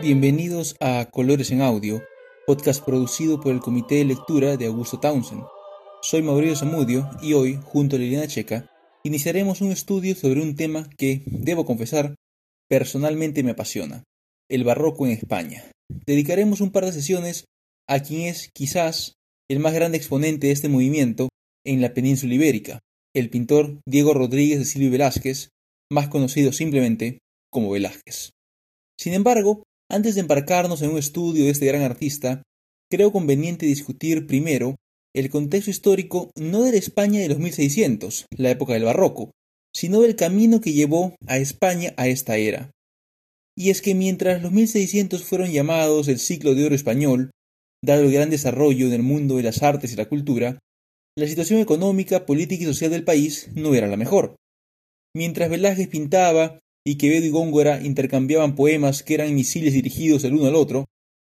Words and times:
Bienvenidos 0.00 0.74
a 0.80 1.08
Colores 1.12 1.52
en 1.52 1.62
Audio, 1.62 2.02
podcast 2.48 2.84
producido 2.84 3.40
por 3.40 3.52
el 3.52 3.60
Comité 3.60 3.94
de 3.94 4.04
Lectura 4.04 4.56
de 4.56 4.66
Augusto 4.66 4.98
Townsend. 4.98 5.44
Soy 6.02 6.20
Mauricio 6.20 6.56
Zamudio 6.56 7.08
y 7.22 7.34
hoy, 7.34 7.60
junto 7.62 7.94
a 7.94 8.00
Liliana 8.00 8.26
Checa, 8.26 8.68
iniciaremos 9.04 9.60
un 9.60 9.70
estudio 9.70 10.16
sobre 10.16 10.42
un 10.42 10.56
tema 10.56 10.90
que, 10.98 11.22
debo 11.26 11.64
confesar, 11.64 12.16
personalmente 12.68 13.44
me 13.44 13.52
apasiona, 13.52 14.02
el 14.50 14.64
barroco 14.64 15.06
en 15.06 15.12
España. 15.12 15.70
Dedicaremos 16.04 16.60
un 16.60 16.72
par 16.72 16.84
de 16.84 16.92
sesiones 16.92 17.44
a 17.88 18.00
quien 18.00 18.22
es, 18.22 18.50
quizás, 18.52 19.12
el 19.48 19.60
más 19.60 19.74
grande 19.74 19.96
exponente 19.96 20.48
de 20.48 20.54
este 20.54 20.68
movimiento 20.68 21.28
en 21.64 21.80
la 21.80 21.94
península 21.94 22.34
ibérica, 22.34 22.80
el 23.14 23.30
pintor 23.30 23.78
Diego 23.86 24.12
Rodríguez 24.12 24.58
de 24.58 24.64
Silvio 24.64 24.90
Velázquez, 24.90 25.50
más 25.88 26.08
conocido 26.08 26.52
simplemente 26.52 27.20
como 27.48 27.70
Velázquez. 27.70 28.30
Sin 28.98 29.12
embargo, 29.12 29.62
antes 29.94 30.16
de 30.16 30.22
embarcarnos 30.22 30.82
en 30.82 30.90
un 30.90 30.98
estudio 30.98 31.44
de 31.44 31.50
este 31.50 31.66
gran 31.66 31.82
artista, 31.82 32.42
creo 32.90 33.12
conveniente 33.12 33.64
discutir 33.64 34.26
primero 34.26 34.74
el 35.14 35.30
contexto 35.30 35.70
histórico 35.70 36.32
no 36.36 36.64
de 36.64 36.72
la 36.72 36.78
España 36.78 37.20
de 37.20 37.28
los 37.28 37.38
1600, 37.38 38.26
la 38.36 38.50
época 38.50 38.72
del 38.72 38.82
barroco, 38.82 39.30
sino 39.72 40.00
del 40.00 40.16
camino 40.16 40.60
que 40.60 40.72
llevó 40.72 41.14
a 41.28 41.38
España 41.38 41.94
a 41.96 42.08
esta 42.08 42.36
era. 42.36 42.72
Y 43.56 43.70
es 43.70 43.82
que 43.82 43.94
mientras 43.94 44.42
los 44.42 44.50
1600 44.50 45.22
fueron 45.22 45.52
llamados 45.52 46.08
el 46.08 46.18
ciclo 46.18 46.56
de 46.56 46.66
oro 46.66 46.74
español, 46.74 47.30
dado 47.80 48.02
el 48.02 48.12
gran 48.12 48.30
desarrollo 48.30 48.88
en 48.88 48.94
el 48.94 49.02
mundo 49.04 49.36
de 49.36 49.44
las 49.44 49.62
artes 49.62 49.92
y 49.92 49.96
la 49.96 50.08
cultura, 50.08 50.58
la 51.16 51.28
situación 51.28 51.60
económica, 51.60 52.26
política 52.26 52.64
y 52.64 52.66
social 52.66 52.90
del 52.90 53.04
país 53.04 53.48
no 53.54 53.76
era 53.76 53.86
la 53.86 53.96
mejor. 53.96 54.34
Mientras 55.14 55.48
Velázquez 55.48 55.86
pintaba 55.86 56.58
y 56.86 56.96
Quevedo 56.96 57.26
y 57.26 57.30
Góngora 57.30 57.82
intercambiaban 57.82 58.54
poemas 58.54 59.02
que 59.02 59.14
eran 59.14 59.34
misiles 59.34 59.72
dirigidos 59.72 60.24
el 60.24 60.34
uno 60.34 60.46
al 60.46 60.54
otro, 60.54 60.84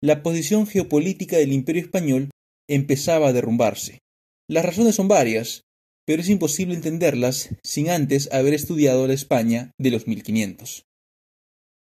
la 0.02 0.22
posición 0.22 0.66
geopolítica 0.66 1.36
del 1.36 1.52
imperio 1.52 1.82
español 1.82 2.30
empezaba 2.68 3.28
a 3.28 3.32
derrumbarse. 3.32 3.98
Las 4.48 4.64
razones 4.64 4.94
son 4.94 5.08
varias, 5.08 5.62
pero 6.06 6.22
es 6.22 6.28
imposible 6.28 6.74
entenderlas 6.74 7.50
sin 7.62 7.90
antes 7.90 8.32
haber 8.32 8.54
estudiado 8.54 9.06
la 9.06 9.14
España 9.14 9.72
de 9.78 9.90
los 9.90 10.06
1500. 10.06 10.84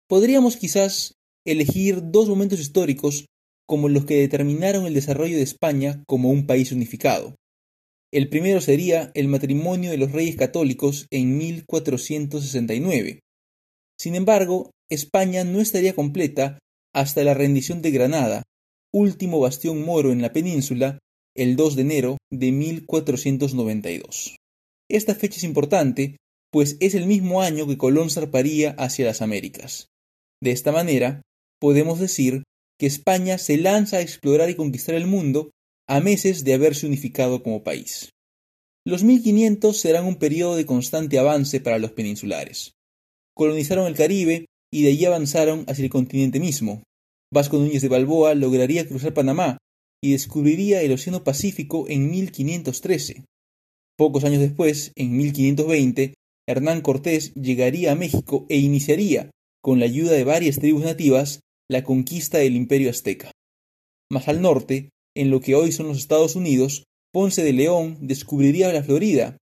Podríamos 0.07 0.57
quizás 0.57 1.13
elegir 1.45 1.99
dos 2.11 2.29
momentos 2.29 2.59
históricos 2.59 3.25
como 3.67 3.89
los 3.89 4.05
que 4.05 4.17
determinaron 4.17 4.85
el 4.85 4.93
desarrollo 4.93 5.37
de 5.37 5.43
España 5.43 6.03
como 6.07 6.29
un 6.29 6.45
país 6.45 6.71
unificado. 6.71 7.35
El 8.13 8.29
primero 8.29 8.61
sería 8.61 9.11
el 9.15 9.27
matrimonio 9.27 9.91
de 9.91 9.97
los 9.97 10.11
reyes 10.11 10.35
católicos 10.35 11.07
en 11.11 11.37
1469, 11.37 13.19
sin 13.97 14.15
embargo, 14.15 14.71
España 14.89 15.43
no 15.43 15.61
estaría 15.61 15.95
completa 15.95 16.59
hasta 16.93 17.23
la 17.23 17.33
rendición 17.33 17.81
de 17.81 17.91
Granada, 17.91 18.43
último 18.93 19.39
bastión 19.39 19.83
moro 19.83 20.11
en 20.11 20.21
la 20.21 20.31
península, 20.31 20.99
el 21.35 21.55
2 21.55 21.75
de 21.75 21.81
enero 21.81 22.17
de 22.31 22.51
1492. 22.51 24.35
Esta 24.89 25.15
fecha 25.15 25.37
es 25.37 25.43
importante, 25.43 26.17
pues 26.51 26.77
es 26.79 26.95
el 26.95 27.07
mismo 27.07 27.41
año 27.41 27.67
que 27.67 27.77
Colón 27.77 28.09
zarparía 28.09 28.71
hacia 28.77 29.05
las 29.05 29.21
Américas. 29.21 29.87
De 30.41 30.51
esta 30.51 30.71
manera, 30.71 31.21
podemos 31.59 31.99
decir 31.99 32.43
que 32.79 32.85
España 32.85 33.37
se 33.37 33.57
lanza 33.57 33.97
a 33.97 34.01
explorar 34.01 34.49
y 34.49 34.55
conquistar 34.55 34.95
el 34.95 35.07
mundo 35.07 35.51
a 35.87 35.99
meses 35.99 36.43
de 36.43 36.53
haberse 36.53 36.85
unificado 36.85 37.43
como 37.43 37.63
país. 37.63 38.09
Los 38.85 39.03
1500 39.03 39.77
serán 39.77 40.05
un 40.05 40.15
periodo 40.15 40.55
de 40.55 40.65
constante 40.65 41.17
avance 41.17 41.59
para 41.59 41.79
los 41.79 41.91
peninsulares 41.91 42.74
colonizaron 43.35 43.87
el 43.87 43.95
Caribe 43.95 44.45
y 44.73 44.83
de 44.83 44.89
allí 44.89 45.05
avanzaron 45.05 45.65
hacia 45.67 45.83
el 45.83 45.89
continente 45.89 46.39
mismo. 46.39 46.83
Vasco 47.33 47.57
Núñez 47.57 47.81
de 47.81 47.89
Balboa 47.89 48.33
lograría 48.33 48.87
cruzar 48.87 49.13
Panamá 49.13 49.57
y 50.03 50.11
descubriría 50.11 50.81
el 50.81 50.91
Océano 50.91 51.23
Pacífico 51.23 51.85
en 51.89 52.09
1513. 52.09 53.25
Pocos 53.97 54.23
años 54.23 54.41
después, 54.41 54.91
en 54.95 55.17
1520, 55.17 56.13
Hernán 56.47 56.81
Cortés 56.81 57.33
llegaría 57.33 57.91
a 57.91 57.95
México 57.95 58.45
e 58.49 58.57
iniciaría, 58.57 59.31
con 59.61 59.79
la 59.79 59.85
ayuda 59.85 60.11
de 60.11 60.23
varias 60.23 60.59
tribus 60.59 60.83
nativas, 60.83 61.39
la 61.69 61.83
conquista 61.83 62.37
del 62.37 62.55
imperio 62.55 62.89
azteca. 62.89 63.31
Más 64.11 64.27
al 64.27 64.41
norte, 64.41 64.89
en 65.15 65.31
lo 65.31 65.41
que 65.41 65.55
hoy 65.55 65.71
son 65.71 65.87
los 65.87 65.97
Estados 65.97 66.35
Unidos, 66.35 66.83
Ponce 67.11 67.43
de 67.43 67.53
León 67.53 67.97
descubriría 68.01 68.71
la 68.73 68.83
Florida, 68.83 69.37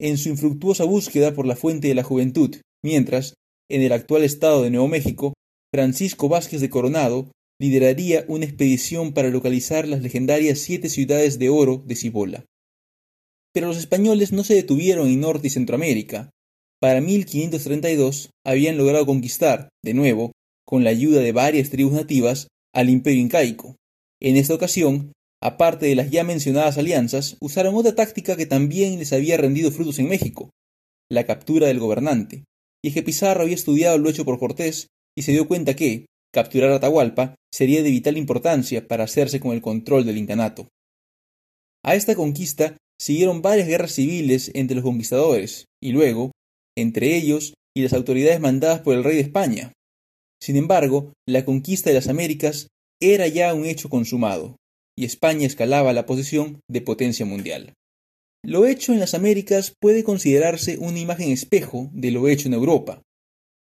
en 0.00 0.18
su 0.18 0.28
infructuosa 0.28 0.84
búsqueda 0.84 1.32
por 1.34 1.46
la 1.46 1.56
fuente 1.56 1.88
de 1.88 1.94
la 1.94 2.02
juventud, 2.02 2.56
mientras, 2.84 3.34
en 3.68 3.80
el 3.80 3.92
actual 3.92 4.22
estado 4.22 4.62
de 4.62 4.70
Nuevo 4.70 4.86
México, 4.86 5.32
Francisco 5.72 6.28
Vázquez 6.28 6.60
de 6.60 6.70
Coronado 6.70 7.32
lideraría 7.58 8.24
una 8.28 8.44
expedición 8.44 9.14
para 9.14 9.30
localizar 9.30 9.88
las 9.88 10.02
legendarias 10.02 10.58
siete 10.58 10.88
ciudades 10.90 11.38
de 11.38 11.48
oro 11.48 11.82
de 11.84 11.96
Cibola. 11.96 12.44
Pero 13.52 13.68
los 13.68 13.78
españoles 13.78 14.32
no 14.32 14.44
se 14.44 14.54
detuvieron 14.54 15.08
en 15.08 15.20
Norte 15.20 15.46
y 15.46 15.50
Centroamérica. 15.50 16.30
Para 16.80 17.00
1532 17.00 18.30
habían 18.44 18.76
logrado 18.76 19.06
conquistar, 19.06 19.70
de 19.82 19.94
nuevo, 19.94 20.32
con 20.66 20.84
la 20.84 20.90
ayuda 20.90 21.20
de 21.20 21.32
varias 21.32 21.70
tribus 21.70 21.94
nativas, 21.94 22.48
al 22.74 22.90
imperio 22.90 23.22
incaico. 23.22 23.76
En 24.20 24.36
esta 24.36 24.54
ocasión, 24.54 25.12
aparte 25.40 25.86
de 25.86 25.94
las 25.94 26.10
ya 26.10 26.24
mencionadas 26.24 26.76
alianzas, 26.76 27.36
usaron 27.40 27.76
otra 27.76 27.94
táctica 27.94 28.36
que 28.36 28.46
también 28.46 28.98
les 28.98 29.12
había 29.12 29.36
rendido 29.36 29.70
frutos 29.70 29.98
en 29.98 30.08
México, 30.08 30.50
la 31.08 31.24
captura 31.24 31.68
del 31.68 31.78
gobernante 31.78 32.44
y 32.84 32.88
es 32.88 32.94
que 32.94 33.02
Pizarro 33.02 33.44
había 33.44 33.54
estudiado 33.54 33.96
lo 33.96 34.10
hecho 34.10 34.26
por 34.26 34.38
Cortés 34.38 34.88
y 35.16 35.22
se 35.22 35.32
dio 35.32 35.48
cuenta 35.48 35.74
que, 35.74 36.04
capturar 36.34 36.70
Atahualpa 36.70 37.34
sería 37.50 37.82
de 37.82 37.88
vital 37.88 38.18
importancia 38.18 38.86
para 38.86 39.04
hacerse 39.04 39.40
con 39.40 39.52
el 39.52 39.62
control 39.62 40.04
del 40.04 40.18
incanato. 40.18 40.68
A 41.82 41.94
esta 41.94 42.14
conquista 42.14 42.76
siguieron 43.00 43.40
varias 43.40 43.68
guerras 43.68 43.92
civiles 43.92 44.50
entre 44.52 44.74
los 44.74 44.84
conquistadores, 44.84 45.64
y 45.82 45.92
luego, 45.92 46.32
entre 46.76 47.16
ellos 47.16 47.54
y 47.74 47.82
las 47.82 47.94
autoridades 47.94 48.40
mandadas 48.40 48.80
por 48.80 48.94
el 48.94 49.02
rey 49.02 49.16
de 49.16 49.22
España. 49.22 49.72
Sin 50.42 50.56
embargo, 50.56 51.14
la 51.26 51.46
conquista 51.46 51.88
de 51.88 51.94
las 51.94 52.08
Américas 52.08 52.68
era 53.00 53.28
ya 53.28 53.54
un 53.54 53.64
hecho 53.64 53.88
consumado, 53.88 54.56
y 54.94 55.06
España 55.06 55.46
escalaba 55.46 55.94
la 55.94 56.04
posición 56.04 56.60
de 56.70 56.82
potencia 56.82 57.24
mundial. 57.24 57.72
Lo 58.46 58.66
hecho 58.66 58.92
en 58.92 59.00
las 59.00 59.14
Américas 59.14 59.74
puede 59.80 60.04
considerarse 60.04 60.76
una 60.76 60.98
imagen 60.98 61.30
espejo 61.30 61.88
de 61.94 62.10
lo 62.10 62.28
hecho 62.28 62.48
en 62.48 62.54
Europa. 62.54 63.00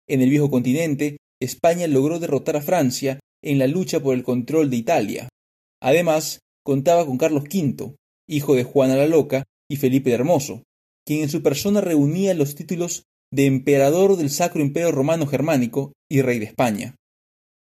En 0.08 0.22
el 0.22 0.32
viejo 0.32 0.50
continente, 0.50 1.18
España 1.40 1.86
logró 1.86 2.20
derrotar 2.20 2.58
a 2.58 2.62
Francia 2.62 3.20
en 3.44 3.60
la 3.60 3.68
lucha 3.68 4.00
por 4.00 4.16
el 4.16 4.24
control 4.24 4.72
de 4.72 4.78
Italia. 4.78 5.30
Además, 5.84 6.40
contaba 6.64 7.06
con 7.06 7.20
Carlos 7.20 7.44
V, 7.44 7.96
hijo 8.28 8.56
de 8.56 8.64
Juana 8.64 8.96
la 8.96 9.06
Loca 9.06 9.44
y 9.70 9.76
Felipe 9.76 10.10
el 10.10 10.16
Hermoso, 10.16 10.64
quien 11.06 11.22
en 11.22 11.30
su 11.30 11.44
persona 11.44 11.80
reunía 11.80 12.34
los 12.34 12.56
títulos 12.56 13.04
de 13.32 13.46
emperador 13.46 14.18
del 14.18 14.32
Sacro 14.32 14.62
Imperio 14.62 14.92
Romano 14.92 15.28
Germánico 15.28 15.94
y 16.10 16.24
rey 16.24 16.40
de 16.40 16.46
España. 16.46 16.96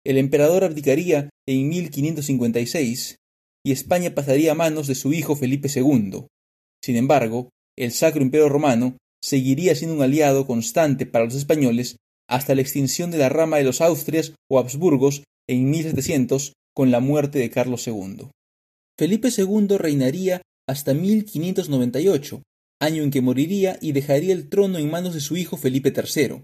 El 0.05 0.16
emperador 0.16 0.62
abdicaría 0.62 1.28
en 1.49 1.69
1556 1.69 3.16
y 3.66 3.72
España 3.72 4.15
pasaría 4.15 4.53
a 4.53 4.55
manos 4.55 4.87
de 4.87 4.94
su 4.94 5.12
hijo 5.12 5.34
Felipe 5.34 5.69
II. 5.75 6.26
Sin 6.84 6.97
embargo, 6.97 7.49
el 7.78 7.93
Sacro 7.93 8.21
Imperio 8.21 8.50
Romano 8.50 8.99
seguiría 9.22 9.75
siendo 9.75 9.97
un 9.97 10.03
aliado 10.03 10.47
constante 10.47 11.06
para 11.06 11.25
los 11.25 11.34
españoles 11.34 11.97
hasta 12.28 12.55
la 12.55 12.61
extinción 12.61 13.11
de 13.11 13.17
la 13.17 13.31
rama 13.31 13.56
de 13.56 13.65
los 13.65 13.81
Austrias 13.81 14.34
o 14.50 14.59
Habsburgos 14.59 15.25
en 15.49 15.71
1700 15.71 16.53
con 16.75 16.91
la 16.91 17.00
muerte 17.00 17.39
de 17.39 17.49
Carlos 17.49 17.87
II. 17.89 18.28
Felipe 18.99 19.31
II 19.34 19.78
reinaría 19.78 20.43
hasta 20.69 20.93
1598, 20.93 22.43
año 22.83 23.03
en 23.03 23.11
que 23.11 23.23
moriría 23.23 23.78
y 23.81 23.93
dejaría 23.93 24.34
el 24.34 24.50
trono 24.50 24.77
en 24.77 24.91
manos 24.91 25.15
de 25.15 25.23
su 25.23 25.39
hijo 25.39 25.56
Felipe 25.56 25.91
III. 25.91 26.43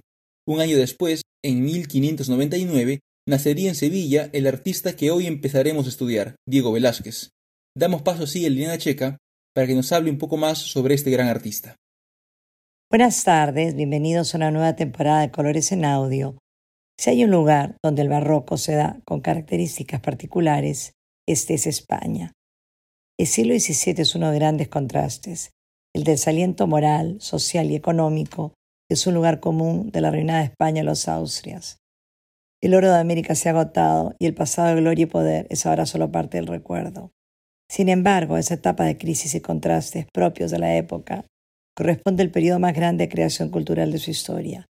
Un 0.48 0.60
año 0.60 0.78
después, 0.78 1.20
en 1.44 1.62
1599, 1.64 3.00
nacería 3.28 3.68
en 3.68 3.74
Sevilla 3.74 4.30
el 4.32 4.46
artista 4.46 4.96
que 4.96 5.10
hoy 5.10 5.26
empezaremos 5.26 5.84
a 5.84 5.90
estudiar, 5.90 6.36
Diego 6.48 6.72
Velázquez. 6.72 7.28
Damos 7.76 8.00
paso 8.00 8.22
así 8.22 8.46
en 8.46 8.54
línea 8.54 8.78
checa 8.78 9.18
para 9.60 9.68
que 9.68 9.74
nos 9.74 9.92
hable 9.92 10.10
un 10.10 10.16
poco 10.16 10.38
más 10.38 10.56
sobre 10.56 10.94
este 10.94 11.10
gran 11.10 11.28
artista. 11.28 11.76
Buenas 12.90 13.22
tardes, 13.24 13.74
bienvenidos 13.74 14.32
a 14.32 14.38
una 14.38 14.50
nueva 14.50 14.74
temporada 14.74 15.20
de 15.20 15.30
Colores 15.30 15.70
en 15.70 15.84
Audio. 15.84 16.38
Si 16.98 17.10
hay 17.10 17.24
un 17.24 17.30
lugar 17.30 17.76
donde 17.84 18.00
el 18.00 18.08
barroco 18.08 18.56
se 18.56 18.72
da 18.72 19.02
con 19.04 19.20
características 19.20 20.00
particulares, 20.00 20.92
este 21.28 21.52
es 21.52 21.66
España. 21.66 22.32
El 23.18 23.26
siglo 23.26 23.52
XVII 23.52 23.96
es 23.98 24.14
uno 24.14 24.30
de 24.30 24.38
grandes 24.38 24.68
contrastes, 24.68 25.50
el 25.94 26.04
desaliento 26.04 26.66
moral, 26.66 27.20
social 27.20 27.70
y 27.70 27.76
económico 27.76 28.54
es 28.90 29.06
un 29.06 29.12
lugar 29.12 29.40
común 29.40 29.90
de 29.90 30.00
la 30.00 30.10
reinada 30.10 30.42
España 30.42 30.80
a 30.80 30.84
los 30.84 31.06
Austrias. 31.06 31.76
El 32.62 32.74
oro 32.74 32.90
de 32.90 32.98
América 32.98 33.34
se 33.34 33.50
ha 33.50 33.52
agotado 33.52 34.14
y 34.18 34.24
el 34.24 34.32
pasado 34.32 34.68
de 34.68 34.80
gloria 34.80 35.02
y 35.02 35.06
poder 35.06 35.46
es 35.50 35.66
ahora 35.66 35.84
solo 35.84 36.10
parte 36.10 36.38
del 36.38 36.46
recuerdo. 36.46 37.12
Sin 37.70 37.88
embargo, 37.88 38.36
esa 38.36 38.54
etapa 38.54 38.82
de 38.82 38.98
crisis 38.98 39.36
y 39.36 39.40
contrastes 39.40 40.06
propios 40.12 40.50
de 40.50 40.58
la 40.58 40.74
época 40.76 41.24
corresponde 41.76 42.24
al 42.24 42.32
periodo 42.32 42.58
más 42.58 42.74
grande 42.74 43.04
de 43.04 43.08
creación 43.08 43.48
cultural 43.48 43.92
de 43.92 43.98
su 43.98 44.10
historia. 44.10 44.66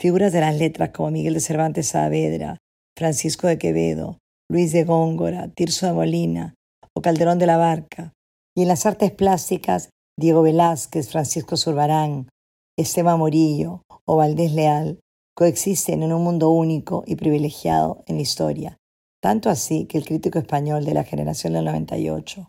Figuras 0.00 0.32
de 0.32 0.40
las 0.40 0.56
letras 0.56 0.90
como 0.90 1.12
Miguel 1.12 1.34
de 1.34 1.40
Cervantes 1.40 1.86
Saavedra, 1.86 2.58
Francisco 2.98 3.46
de 3.46 3.56
Quevedo, 3.56 4.18
Luis 4.50 4.72
de 4.72 4.82
Góngora, 4.82 5.46
Tirso 5.46 5.86
de 5.86 5.92
Molina 5.92 6.54
o 6.92 7.02
Calderón 7.02 7.38
de 7.38 7.46
la 7.46 7.56
Barca, 7.56 8.12
y 8.56 8.62
en 8.62 8.68
las 8.68 8.84
artes 8.84 9.12
plásticas 9.12 9.90
Diego 10.18 10.42
Velázquez, 10.42 11.08
Francisco 11.08 11.56
Zurbarán, 11.56 12.28
Esteban 12.76 13.20
Morillo 13.20 13.82
o 14.04 14.16
Valdés 14.16 14.52
Leal 14.52 14.98
coexisten 15.36 16.02
en 16.02 16.12
un 16.12 16.24
mundo 16.24 16.50
único 16.50 17.04
y 17.06 17.14
privilegiado 17.14 18.02
en 18.08 18.16
la 18.16 18.22
historia, 18.22 18.76
tanto 19.22 19.50
así 19.50 19.84
que 19.86 19.98
el 19.98 20.04
crítico 20.04 20.38
español 20.38 20.84
de 20.84 20.94
la 20.94 21.04
generación 21.04 21.52
del 21.52 21.64
98, 21.66 22.48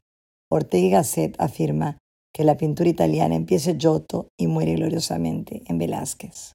Ortega 0.49 0.97
Gasset, 0.97 1.35
afirma 1.39 1.97
que 2.33 2.43
la 2.43 2.57
pintura 2.57 2.89
italiana 2.89 3.35
empieza 3.35 3.73
Giotto 3.73 4.29
y 4.39 4.47
muere 4.47 4.75
gloriosamente 4.75 5.63
en 5.67 5.77
Velázquez. 5.77 6.53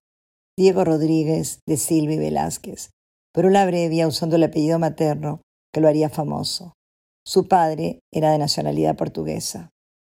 Diego 0.59 0.85
Rodríguez 0.85 1.61
de 1.67 1.77
Silvi 1.77 2.17
Velázquez, 2.17 2.91
pero 3.35 3.51
la 3.51 3.63
abrevia 3.63 4.09
usando 4.09 4.37
el 4.37 4.45
apellido 4.45 4.79
materno 4.79 5.43
que 5.73 5.83
lo 5.83 5.89
haría 5.89 6.09
famoso. 6.09 6.73
Su 7.27 7.49
padre 7.49 8.01
era 8.11 8.33
de 8.33 8.39
nacionalidad 8.39 8.97
portuguesa. 8.97 9.69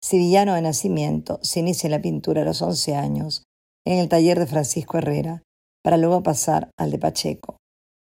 Sevillano 0.01 0.53
de 0.53 0.61
nacimiento, 0.61 1.39
se 1.41 1.59
inicia 1.59 1.87
en 1.87 1.91
la 1.91 2.01
pintura 2.01 2.43
a 2.43 2.45
los 2.45 2.61
11 2.61 2.95
años 2.95 3.43
en 3.85 3.97
el 3.99 4.07
taller 4.07 4.39
de 4.39 4.47
Francisco 4.47 4.97
Herrera, 4.97 5.43
para 5.83 5.97
luego 5.97 6.23
pasar 6.23 6.69
al 6.77 6.91
de 6.91 6.99
Pacheco, 6.99 7.57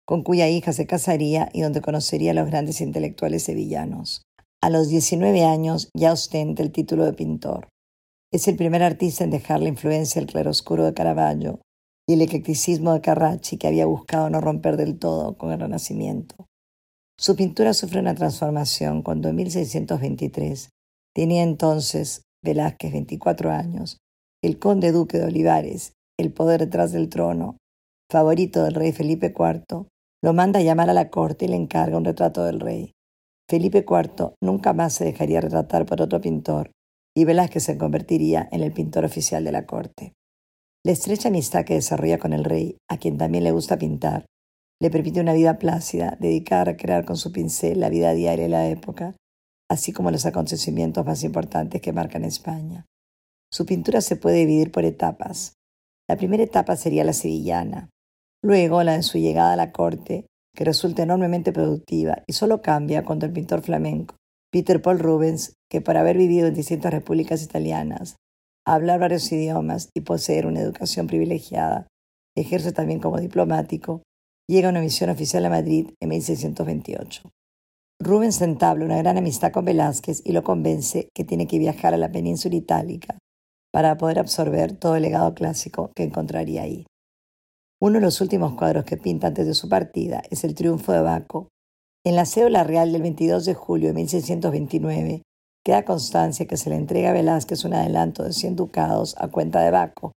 con 0.06 0.22
cuya 0.22 0.48
hija 0.48 0.72
se 0.72 0.86
casaría 0.86 1.50
y 1.52 1.60
donde 1.60 1.82
conocería 1.82 2.30
a 2.30 2.34
los 2.34 2.46
grandes 2.46 2.80
intelectuales 2.80 3.42
sevillanos. 3.42 4.22
A 4.62 4.70
los 4.70 4.88
19 4.88 5.44
años 5.44 5.90
ya 5.94 6.12
ostenta 6.12 6.62
el 6.62 6.72
título 6.72 7.04
de 7.04 7.12
pintor. 7.12 7.68
Es 8.32 8.48
el 8.48 8.56
primer 8.56 8.82
artista 8.82 9.24
en 9.24 9.30
dejar 9.30 9.60
la 9.60 9.68
influencia 9.68 10.20
del 10.20 10.30
claroscuro 10.30 10.84
de 10.84 10.94
Caravaggio 10.94 11.60
y 12.08 12.14
el 12.14 12.22
eclecticismo 12.22 12.92
de 12.92 13.00
Carracci 13.00 13.58
que 13.58 13.66
había 13.66 13.86
buscado 13.86 14.30
no 14.30 14.40
romper 14.40 14.76
del 14.76 14.98
todo 14.98 15.36
con 15.36 15.52
el 15.52 15.60
Renacimiento. 15.60 16.46
Su 17.18 17.34
pintura 17.34 17.74
sufre 17.74 18.00
una 18.00 18.14
transformación 18.14 19.02
cuando 19.02 19.28
en 19.28 19.36
1623 19.36 20.70
tenía 21.14 21.42
entonces 21.42 22.22
Velázquez 22.44 22.92
24 22.92 23.50
años, 23.50 23.98
el 24.42 24.58
conde 24.58 24.92
duque 24.92 25.18
de 25.18 25.24
Olivares, 25.24 25.94
el 26.18 26.32
poder 26.32 26.60
detrás 26.60 26.92
del 26.92 27.08
trono, 27.08 27.56
favorito 28.10 28.62
del 28.62 28.74
rey 28.74 28.92
Felipe 28.92 29.34
IV, 29.36 29.88
lo 30.22 30.32
manda 30.32 30.60
a 30.60 30.62
llamar 30.62 30.90
a 30.90 30.94
la 30.94 31.10
corte 31.10 31.44
y 31.44 31.48
le 31.48 31.56
encarga 31.56 31.96
un 31.96 32.04
retrato 32.04 32.44
del 32.44 32.60
rey. 32.60 32.92
Felipe 33.48 33.84
IV 33.88 34.34
nunca 34.42 34.72
más 34.72 34.94
se 34.94 35.04
dejaría 35.04 35.40
retratar 35.40 35.86
por 35.86 36.02
otro 36.02 36.20
pintor 36.20 36.70
y 37.16 37.24
Velázquez 37.24 37.62
se 37.62 37.78
convertiría 37.78 38.48
en 38.52 38.62
el 38.62 38.72
pintor 38.72 39.04
oficial 39.04 39.44
de 39.44 39.52
la 39.52 39.64
corte. 39.64 40.12
La 40.84 40.92
estrecha 40.92 41.28
amistad 41.28 41.64
que 41.64 41.74
desarrolla 41.74 42.18
con 42.18 42.32
el 42.32 42.44
rey, 42.44 42.76
a 42.88 42.98
quien 42.98 43.18
también 43.18 43.44
le 43.44 43.52
gusta 43.52 43.78
pintar, 43.78 44.26
le 44.80 44.90
permite 44.90 45.20
una 45.20 45.32
vida 45.32 45.58
plácida, 45.58 46.16
dedicada 46.20 46.62
a 46.62 46.64
recrear 46.66 47.04
con 47.06 47.16
su 47.16 47.32
pincel 47.32 47.80
la 47.80 47.88
vida 47.88 48.12
diaria 48.12 48.44
de 48.44 48.50
la 48.50 48.68
época, 48.68 49.16
así 49.70 49.92
como 49.92 50.10
los 50.10 50.26
acontecimientos 50.26 51.06
más 51.06 51.24
importantes 51.24 51.80
que 51.80 51.92
marcan 51.92 52.24
España. 52.24 52.84
Su 53.50 53.64
pintura 53.64 54.00
se 54.00 54.16
puede 54.16 54.36
dividir 54.36 54.70
por 54.70 54.84
etapas. 54.84 55.54
La 56.08 56.16
primera 56.16 56.42
etapa 56.42 56.76
sería 56.76 57.04
la 57.04 57.14
sevillana, 57.14 57.88
luego 58.46 58.82
la 58.84 58.92
de 58.92 59.02
su 59.02 59.18
llegada 59.18 59.54
a 59.54 59.56
la 59.56 59.72
corte 59.72 60.24
que 60.54 60.64
resulta 60.64 61.02
enormemente 61.02 61.52
productiva 61.52 62.22
y 62.28 62.32
solo 62.32 62.62
cambia 62.62 63.04
cuando 63.04 63.26
el 63.26 63.32
pintor 63.32 63.60
flamenco, 63.60 64.14
Peter 64.52 64.80
Paul 64.80 65.00
Rubens, 65.00 65.54
que 65.68 65.80
por 65.80 65.96
haber 65.96 66.16
vivido 66.16 66.46
en 66.46 66.54
distintas 66.54 66.92
repúblicas 66.92 67.42
italianas, 67.42 68.16
hablar 68.64 69.00
varios 69.00 69.30
idiomas 69.32 69.90
y 69.94 70.02
poseer 70.02 70.46
una 70.46 70.60
educación 70.60 71.08
privilegiada, 71.08 71.88
ejerce 72.36 72.70
también 72.70 73.00
como 73.00 73.18
diplomático, 73.18 74.02
llega 74.48 74.68
a 74.68 74.70
una 74.70 74.80
misión 74.80 75.10
oficial 75.10 75.44
a 75.44 75.50
Madrid 75.50 75.90
en 76.00 76.08
1628. 76.08 77.28
Rubens 78.00 78.40
entabla 78.40 78.84
una 78.84 78.98
gran 78.98 79.18
amistad 79.18 79.50
con 79.50 79.64
Velázquez 79.64 80.22
y 80.24 80.32
lo 80.32 80.44
convence 80.44 81.08
que 81.14 81.24
tiene 81.24 81.48
que 81.48 81.58
viajar 81.58 81.94
a 81.94 81.98
la 81.98 82.12
península 82.12 82.54
itálica 82.54 83.18
para 83.72 83.96
poder 83.96 84.20
absorber 84.20 84.72
todo 84.72 84.94
el 84.94 85.02
legado 85.02 85.34
clásico 85.34 85.90
que 85.96 86.04
encontraría 86.04 86.62
ahí. 86.62 86.86
Uno 87.78 87.96
de 87.96 88.00
los 88.00 88.22
últimos 88.22 88.54
cuadros 88.54 88.86
que 88.86 88.96
pinta 88.96 89.26
antes 89.26 89.46
de 89.46 89.52
su 89.52 89.68
partida 89.68 90.22
es 90.30 90.44
el 90.44 90.54
Triunfo 90.54 90.92
de 90.92 91.02
Baco. 91.02 91.48
En 92.06 92.16
la 92.16 92.24
cédula 92.24 92.64
real 92.64 92.90
del 92.90 93.02
22 93.02 93.44
de 93.44 93.52
julio 93.52 93.88
de 93.88 93.94
1629 93.94 95.22
queda 95.62 95.84
constancia 95.84 96.46
que 96.46 96.56
se 96.56 96.70
le 96.70 96.76
entrega 96.76 97.10
a 97.10 97.12
Velázquez 97.12 97.66
un 97.66 97.74
adelanto 97.74 98.22
de 98.22 98.32
100 98.32 98.56
ducados 98.56 99.14
a 99.18 99.28
cuenta 99.28 99.60
de 99.60 99.70
Baco, 99.70 100.12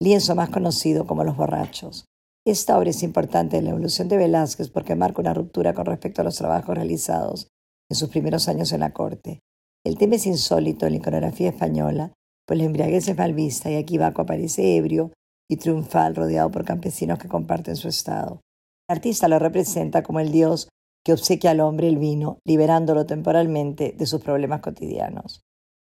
lienzo 0.00 0.36
más 0.36 0.50
conocido 0.50 1.04
como 1.04 1.24
Los 1.24 1.36
Borrachos. 1.36 2.04
Esta 2.46 2.78
obra 2.78 2.90
es 2.90 3.02
importante 3.02 3.56
en 3.56 3.64
la 3.64 3.70
evolución 3.70 4.06
de 4.06 4.18
Velázquez 4.18 4.68
porque 4.68 4.94
marca 4.94 5.22
una 5.22 5.34
ruptura 5.34 5.74
con 5.74 5.86
respecto 5.86 6.20
a 6.20 6.24
los 6.24 6.36
trabajos 6.36 6.76
realizados 6.76 7.48
en 7.90 7.96
sus 7.96 8.10
primeros 8.10 8.46
años 8.46 8.70
en 8.70 8.80
la 8.80 8.92
corte. 8.92 9.40
El 9.84 9.98
tema 9.98 10.14
es 10.14 10.26
insólito 10.26 10.86
en 10.86 10.92
la 10.92 10.98
iconografía 10.98 11.48
española, 11.48 12.12
pues 12.46 12.60
la 12.60 12.64
embriaguez 12.64 13.08
es 13.08 13.16
mal 13.18 13.34
vista 13.34 13.72
y 13.72 13.74
aquí 13.74 13.98
Baco 13.98 14.22
aparece 14.22 14.76
ebrio 14.76 15.10
y 15.52 15.56
triunfal 15.56 16.16
rodeado 16.16 16.50
por 16.50 16.64
campesinos 16.64 17.18
que 17.18 17.28
comparten 17.28 17.76
su 17.76 17.86
estado. 17.86 18.40
El 18.88 18.96
artista 18.96 19.28
lo 19.28 19.38
representa 19.38 20.02
como 20.02 20.18
el 20.18 20.32
dios 20.32 20.70
que 21.04 21.12
obsequia 21.12 21.50
al 21.50 21.60
hombre 21.60 21.88
el 21.88 21.98
vino, 21.98 22.38
liberándolo 22.46 23.04
temporalmente 23.04 23.94
de 23.96 24.06
sus 24.06 24.22
problemas 24.22 24.62
cotidianos. 24.62 25.42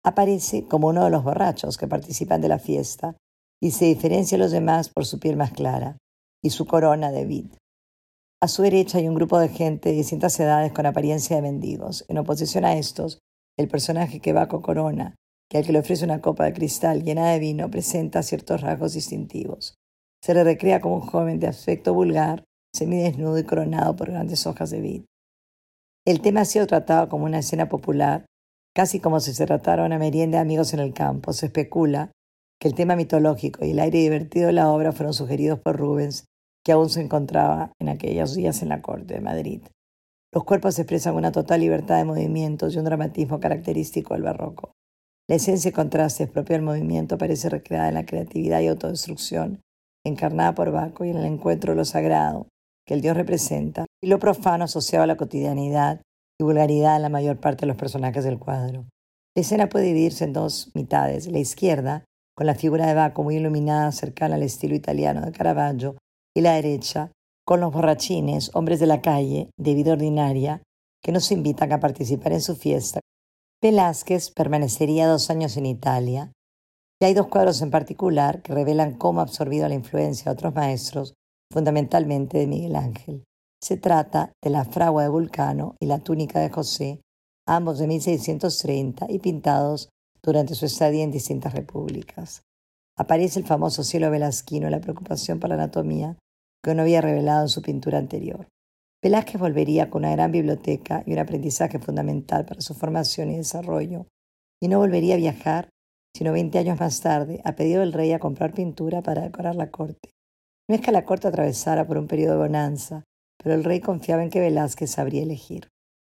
Aparece 0.04 0.68
como 0.68 0.90
uno 0.90 1.06
de 1.06 1.12
los 1.12 1.24
borrachos 1.24 1.78
que 1.78 1.88
participan 1.88 2.42
de 2.42 2.50
la 2.50 2.60
fiesta 2.60 3.16
y 3.62 3.72
se 3.72 3.86
diferencia 3.86 4.38
de 4.38 4.44
los 4.44 4.52
demás 4.52 4.90
por 4.90 5.06
su 5.06 5.18
piel 5.18 5.38
más 5.38 5.54
clara 5.54 5.98
y 6.44 6.50
su 6.50 6.66
corona 6.66 7.12
de 7.12 7.24
vid. 7.24 7.46
A 8.42 8.50
su 8.50 8.64
derecha 8.64 8.98
hay 8.98 9.08
un 9.08 9.16
grupo 9.16 9.40
de 9.40 9.48
gente 9.48 9.90
de 9.90 9.96
distintas 9.96 10.38
edades 10.42 10.74
con 10.74 10.86
apariencia 10.86 11.38
de 11.38 11.42
mendigos. 11.42 12.04
En 12.10 12.18
oposición 12.18 12.66
a 12.66 12.76
estos, 12.76 13.20
el 13.58 13.70
personaje 13.70 14.20
que 14.20 14.34
va 14.34 14.50
con 14.50 14.62
corona 14.62 15.16
que 15.54 15.60
al 15.60 15.66
que 15.68 15.72
le 15.72 15.78
ofrece 15.78 16.04
una 16.04 16.20
copa 16.20 16.46
de 16.46 16.54
cristal 16.54 17.04
llena 17.04 17.30
de 17.30 17.38
vino 17.38 17.70
presenta 17.70 18.24
ciertos 18.24 18.62
rasgos 18.62 18.94
distintivos. 18.94 19.76
Se 20.20 20.34
le 20.34 20.44
recrea 20.44 20.82
como 20.82 20.96
un 20.96 21.02
joven 21.02 21.40
de 21.40 21.46
aspecto 21.46 21.94
vulgar, 21.94 22.44
semidesnudo 22.76 23.38
y 23.38 23.44
coronado 23.44 23.96
por 23.96 24.10
grandes 24.10 24.48
hojas 24.48 24.72
de 24.72 24.82
vid. 24.82 25.04
El 26.08 26.22
tema 26.22 26.42
ha 26.42 26.46
sido 26.46 26.66
tratado 26.66 27.08
como 27.08 27.26
una 27.26 27.38
escena 27.38 27.70
popular, 27.70 28.26
casi 28.74 29.00
como 29.00 29.20
si 29.20 29.32
se 29.36 29.46
tratara 29.46 29.86
una 29.86 30.00
merienda 30.00 30.40
de 30.40 30.42
amigos 30.42 30.74
en 30.74 30.80
el 30.80 30.92
campo. 30.92 31.34
Se 31.34 31.46
especula 31.46 32.12
que 32.60 32.68
el 32.68 32.74
tema 32.74 32.96
mitológico 32.96 33.64
y 33.64 33.72
el 33.72 33.80
aire 33.80 34.00
divertido 34.00 34.48
de 34.48 34.54
la 34.54 34.72
obra 34.72 34.92
fueron 34.92 35.14
sugeridos 35.14 35.60
por 35.60 35.78
Rubens, 35.78 36.26
que 36.66 36.72
aún 36.72 36.90
se 36.90 37.02
encontraba 37.02 37.74
en 37.80 37.90
aquellos 37.90 38.34
días 38.34 38.64
en 38.64 38.70
la 38.70 38.82
corte 38.82 39.14
de 39.14 39.22
Madrid. 39.22 39.62
Los 40.34 40.46
cuerpos 40.46 40.80
expresan 40.80 41.14
una 41.14 41.32
total 41.32 41.62
libertad 41.62 41.98
de 41.98 42.06
movimientos 42.06 42.74
y 42.74 42.80
un 42.80 42.86
dramatismo 42.86 43.40
característico 43.40 44.16
del 44.16 44.24
barroco. 44.24 44.72
La 45.30 45.36
esencia 45.36 45.70
y 45.70 45.72
contraste 45.72 46.28
propio 46.28 46.58
del 46.58 46.66
movimiento 46.66 47.18
parece 47.18 47.48
recreada 47.48 47.88
en 47.88 47.94
la 47.94 48.06
creatividad 48.06 48.60
y 48.60 48.68
autodestrucción, 48.68 49.62
encarnada 50.06 50.54
por 50.54 50.72
Baco 50.72 51.06
y 51.06 51.12
en 51.12 51.18
el 51.18 51.26
encuentro 51.26 51.72
de 51.72 51.78
lo 51.78 51.86
sagrado 51.86 52.48
que 52.86 52.94
el 52.94 53.00
Dios 53.00 53.16
representa, 53.16 53.86
y 54.04 54.08
lo 54.08 54.20
profano 54.20 54.66
asociado 54.66 55.04
a 55.04 55.08
la 55.08 55.16
cotidianidad 55.16 56.02
y 56.38 56.44
vulgaridad 56.44 56.98
en 56.98 57.04
la 57.04 57.10
mayor 57.10 57.40
parte 57.40 57.62
de 57.62 57.68
los 57.68 57.78
personajes 57.78 58.26
del 58.26 58.40
cuadro. 58.40 58.86
La 59.36 59.42
escena 59.42 59.70
puede 59.70 59.86
dividirse 59.86 60.26
en 60.26 60.34
dos 60.34 60.72
mitades. 60.74 61.28
La 61.28 61.40
izquierda, 61.40 62.04
con 62.36 62.46
la 62.46 62.56
figura 62.56 62.86
de 62.86 62.94
Baco 62.94 63.24
muy 63.24 63.38
iluminada, 63.38 63.94
cercana 63.94 64.36
al 64.36 64.44
estilo 64.44 64.76
italiano 64.76 65.22
de 65.22 65.32
Caravaggio, 65.32 65.96
y 66.36 66.42
la 66.42 66.56
derecha, 66.56 67.14
con 67.46 67.62
los 67.62 67.72
borrachines, 67.72 68.52
hombres 68.54 68.82
de 68.82 68.88
la 68.88 69.02
calle, 69.02 69.50
de 69.58 69.74
vida 69.74 69.94
ordinaria, 69.94 70.62
que 71.02 71.14
nos 71.14 71.32
invitan 71.32 71.72
a 71.72 71.80
participar 71.80 72.34
en 72.34 72.42
su 72.42 72.58
fiesta 72.58 73.00
Velázquez 73.64 74.30
permanecería 74.30 75.08
dos 75.08 75.30
años 75.30 75.56
en 75.56 75.66
Italia 75.66 76.34
y 77.02 77.06
hay 77.06 77.14
dos 77.14 77.28
cuadros 77.28 77.62
en 77.62 77.72
particular 77.72 78.42
que 78.42 78.54
revelan 78.54 78.98
cómo 78.98 79.22
ha 79.22 79.24
absorbido 79.24 79.70
la 79.70 79.74
influencia 79.74 80.26
de 80.26 80.34
otros 80.34 80.54
maestros, 80.54 81.14
fundamentalmente 81.50 82.40
de 82.40 82.48
Miguel 82.48 82.76
Ángel. 82.76 83.24
Se 83.64 83.78
trata 83.78 84.34
de 84.44 84.50
la 84.50 84.66
fragua 84.66 85.04
de 85.04 85.10
Vulcano 85.10 85.78
y 85.80 85.86
la 85.86 86.00
túnica 86.00 86.42
de 86.42 86.50
José, 86.50 87.00
ambos 87.48 87.80
de 87.80 87.88
1630 87.88 89.06
y 89.08 89.20
pintados 89.20 89.88
durante 90.22 90.56
su 90.56 90.66
estadía 90.66 91.06
en 91.06 91.12
distintas 91.12 91.54
repúblicas. 91.54 92.42
Aparece 92.98 93.40
el 93.40 93.46
famoso 93.46 93.86
cielo 93.86 94.12
velasquino, 94.12 94.70
la 94.70 94.82
preocupación 94.82 95.40
por 95.40 95.48
la 95.48 95.56
anatomía 95.56 96.18
que 96.62 96.76
no 96.76 96.82
había 96.82 97.00
revelado 97.00 97.44
en 97.44 97.50
su 97.50 97.62
pintura 97.62 97.98
anterior. 97.98 98.46
Velázquez 99.04 99.38
volvería 99.38 99.90
con 99.90 100.04
una 100.04 100.14
gran 100.14 100.32
biblioteca 100.32 101.04
y 101.06 101.12
un 101.12 101.20
aprendizaje 101.20 101.78
fundamental 101.78 102.46
para 102.46 102.62
su 102.62 102.74
formación 102.74 103.30
y 103.30 103.36
desarrollo, 103.36 104.08
y 104.62 104.70
no 104.70 104.80
volvería 104.80 105.16
a 105.16 105.18
viajar, 105.18 105.68
sino 106.16 106.32
veinte 106.32 106.58
años 106.58 106.80
más 106.80 107.02
tarde, 107.02 107.42
a 107.44 107.54
pedido 107.54 107.82
del 107.82 107.92
rey 107.92 108.14
a 108.14 108.20
comprar 108.20 108.54
pintura 108.54 109.02
para 109.02 109.24
decorar 109.24 109.56
la 109.56 109.72
corte. 109.72 110.12
No 110.70 110.76
es 110.76 110.82
que 110.82 110.94
la 110.94 111.04
corte 111.04 111.28
atravesara 111.28 111.86
por 111.86 111.98
un 111.98 112.08
periodo 112.08 112.36
de 112.36 112.48
bonanza, 112.48 113.04
pero 113.44 113.56
el 113.56 113.66
rey 113.66 113.82
confiaba 113.82 114.24
en 114.24 114.30
que 114.30 114.40
Velázquez 114.40 114.92
sabría 114.92 115.24
elegir. 115.24 115.68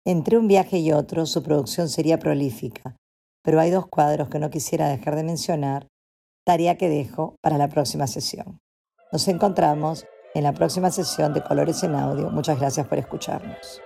Entre 0.06 0.38
un 0.38 0.46
viaje 0.46 0.78
y 0.78 0.92
otro, 0.92 1.26
su 1.26 1.42
producción 1.42 1.88
sería 1.88 2.20
prolífica, 2.20 2.94
pero 3.42 3.58
hay 3.58 3.70
dos 3.70 3.88
cuadros 3.88 4.28
que 4.28 4.38
no 4.38 4.48
quisiera 4.50 4.88
dejar 4.88 5.16
de 5.16 5.24
mencionar, 5.24 5.88
tarea 6.46 6.78
que 6.78 6.88
dejo 6.88 7.34
para 7.42 7.58
la 7.58 7.68
próxima 7.68 8.06
sesión. 8.06 8.58
Nos 9.10 9.26
encontramos 9.26 10.06
en 10.36 10.42
la 10.42 10.52
próxima 10.52 10.90
sesión 10.90 11.32
de 11.32 11.42
Colores 11.42 11.82
en 11.82 11.94
Audio. 11.94 12.28
Muchas 12.28 12.60
gracias 12.60 12.86
por 12.86 12.98
escucharnos. 12.98 13.80